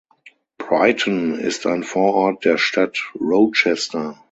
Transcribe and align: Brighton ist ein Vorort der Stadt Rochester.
Brighton 0.57 1.35
ist 1.37 1.67
ein 1.67 1.83
Vorort 1.83 2.43
der 2.43 2.57
Stadt 2.57 3.11
Rochester. 3.19 4.19